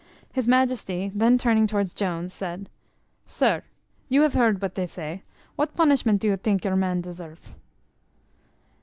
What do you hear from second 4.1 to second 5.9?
have hear what dey say; what